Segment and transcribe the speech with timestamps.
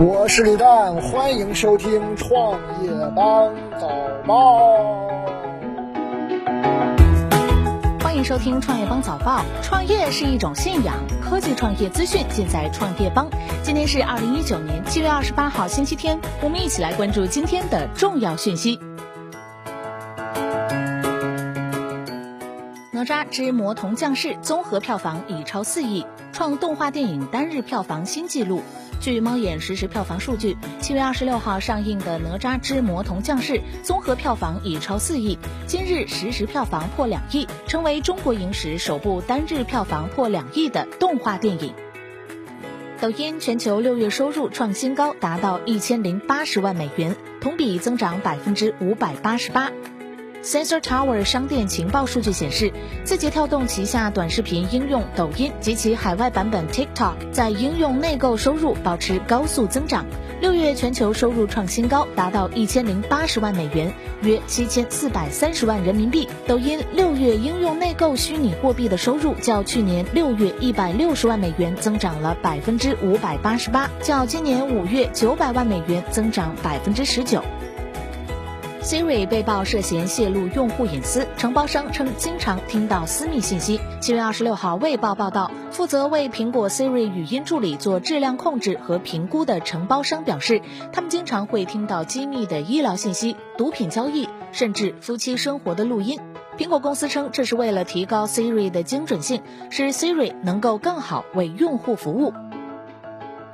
[0.00, 2.52] 我是李诞，欢迎收听创
[2.84, 3.88] 业邦早
[4.24, 4.60] 报。
[7.98, 9.44] 欢迎收听创业邦早报。
[9.60, 13.28] 创业是一种信仰，科技创业资讯尽在创业邦。
[13.64, 18.78] 今天是二零一九年七月二十八号，星期天，我们一起来关注今天的重要讯息。
[22.92, 28.62] 哪吒之魔童降世综合票房已超四亿，创动画电影单日票房新纪录。
[29.00, 41.72] 据猫眼实时票房数据，七月二十六号上映的《哪吒之魔童降世》综合票房已超四亿，今日实时票房破两亿，成为中国影史首部单日票房破两亿的动画电影。
[43.00, 49.70] 抖音全球六月收入创新高，达到一千零八十万美元，同比增长百分之五百八十八。
[50.48, 52.72] Sensor Tower 商店情报数据显示，
[53.04, 60.06] 字节跳动旗下短视频应用抖音及其海外版本 TikTok 在应用内购收入保持高速增长。
[60.40, 66.26] 六月全球收入创新高，达到一千零八十万美元，约七千四百三十万人民币。
[66.46, 77.44] 抖音六月应用内购虚拟货币的收入较去年六月一百六十万美元增长了百分之五百八十八，较今年五月九百万美元增长百分之十九。
[78.88, 83.78] Siri 被曝涉嫌泄露用户隐私，承包商称经常听到私密信息。
[84.00, 96.18] 七月二十六号，《卫报》报道，负责为苹果 Siri 语音助理做质量控制和评估的承包商表示，他们经常会听到机密的医疗信息、毒品交易，甚至夫妻生活的录音。
[96.56, 102.32] 苹果公司称，这是为了提高 Siri 的精准性，使 Siri 能够更好为用户服务。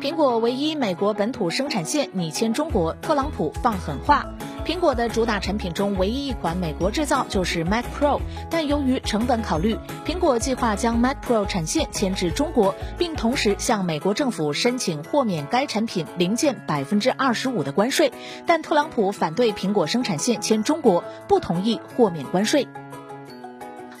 [0.00, 4.24] 苹果唯一美国本土生产线拟迁中国，特朗普放狠话。
[4.64, 8.20] 苹果的主打产品中唯一一款美国制造就是 Mac Pro，
[8.50, 18.12] 但由于成本考虑，苹果计划将 Mac Pro 产线迁至中国，并同时向美国政府申请豁免该产品零件百分之二十五的关税。
[18.46, 22.68] 但特朗普反对苹果生产线迁中国，不同意豁免关税。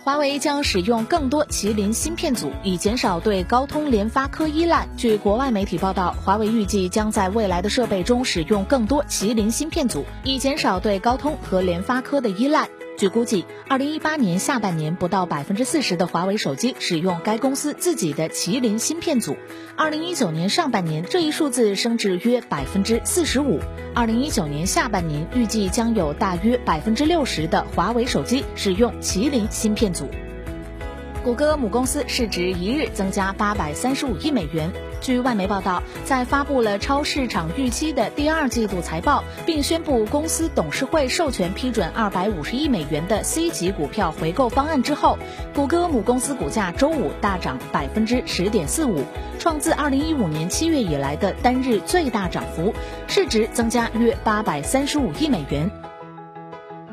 [0.08, 4.88] 华为将使用更多麒麟芯片组，以减少对高通、联发科依赖。
[4.96, 12.66] 据国外媒体报道，华为预计将在未来的设备中使用更多麒麟芯片组，以减少对高通和联发科的依赖。
[12.98, 19.36] 据估计，二零一八年下半年不到百分之四十的华为手机使用该公司自己的麒麟芯片组，
[19.76, 23.60] 二零一九年上半年这一数字升至约百分之四十五，
[23.94, 30.08] 二零一九年下半年预计将有大约百分之六十的华为手机使用麒麟芯片组。
[31.24, 34.70] 谷歌母公司市值一日增加八百三十五亿美元。
[35.00, 45.18] 据外媒报道，在发布了超市场预期的第二季度财报，并宣布公司董事会授权批准二百五十亿美元的 C 级股票回购方案之后，
[45.54, 49.04] 谷歌母公司股价周五大涨百分之十点四五，
[49.38, 52.72] 创自二零一五年七月以来的单日最大涨幅，
[53.06, 55.70] 市值增加约八百三十五亿美元。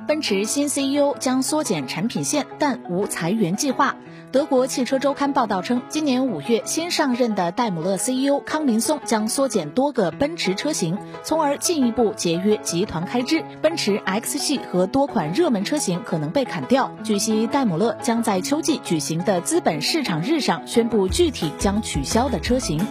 [0.07, 3.95] 奔驰新 CEO 将缩减产品线，但无裁员计划。
[4.31, 13.43] 德国汽车周刊报道称，今年五月新上任的戴姆勒 CEO 康林松将缩减多个奔驰车型，从而进一步节约集团开支。
[13.63, 16.91] 奔驰 X 系和多款热门车型可能被砍掉。
[17.03, 22.85] 据悉，戴姆勒将在秋季举行的资本市场日上宣布具体将取消的车型。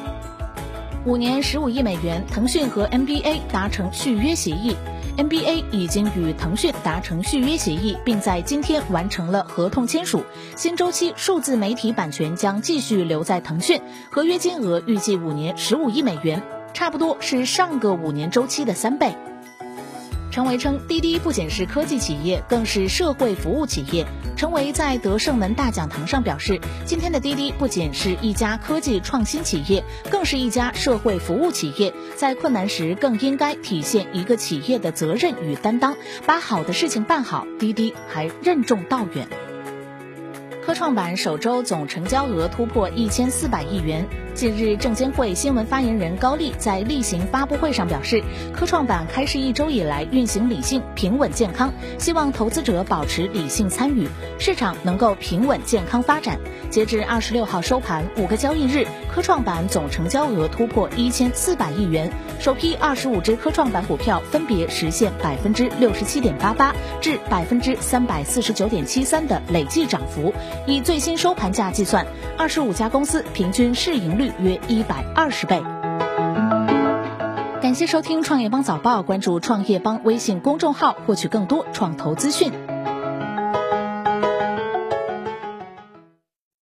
[1.07, 4.75] 五年十五亿美元，腾讯和 NBA 达成续约协议。
[5.17, 10.25] NBA 已经与腾讯达成续约协议，并在今天完成了合同签署。
[10.57, 13.81] 新周期数字媒体版权将继续留在腾讯，
[14.11, 16.43] 合约金额预计五年十五亿美元，
[16.73, 19.17] 差不多是上个五年周期的三倍。
[20.35, 24.05] 陈维称，滴滴不仅是科技企业，更是社会服务企业。
[24.37, 31.95] 陈维在德胜门大讲堂上表示，今天的滴滴不仅是一家科技创新企业，更是一家社会服务企业。
[32.17, 35.97] 在困难时，更应该体现一个企业的责任与担当，
[36.27, 37.47] 把好的事情办好。
[37.61, 39.29] 滴滴还任重道远。
[40.67, 44.05] 科创板首周总成交额突破一千四百亿元。
[44.35, 48.21] 近日，证监会新闻发言人高丽在例行发布会上表示，
[48.53, 54.09] 科创板开市一周以来运行理性、平稳、健康，希望投资者保持理性参与，
[54.41, 56.37] 市场能够平稳健康发展。
[56.69, 62.11] 截至二十六号收盘，五个交易日，科创板总成交额突破一千四百亿元，
[62.41, 70.35] 首批二十五只科创板股票分别实现百分之六十七点八八至百分之三百四十九点七三的累计涨幅。
[70.67, 72.05] 以最新收盘价计算，
[72.37, 75.63] 二十五家公司平均市盈率约一百二十倍。
[77.63, 82.53] 感谢收听创业邦早报，关注创业邦微信公众号，获取更多创投资讯。